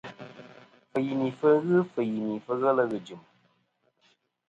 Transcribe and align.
Fɨyinifɨ 0.91 1.47
ghɨ 1.65 1.77
fɨyinìfɨ 1.93 2.53
ghelɨ 2.61 2.83
ghɨ 2.89 2.97
jɨ̀m. 3.05 3.21